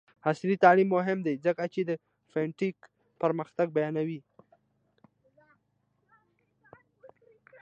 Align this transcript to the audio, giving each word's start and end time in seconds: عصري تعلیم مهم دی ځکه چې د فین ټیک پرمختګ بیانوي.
عصري 0.29 0.55
تعلیم 0.63 0.89
مهم 0.95 1.19
دی 1.25 1.33
ځکه 1.45 1.63
چې 1.73 1.81
د 1.89 1.91
فین 2.31 2.49
ټیک 2.59 2.77
پرمختګ 3.21 3.67
بیانوي. 3.77 4.19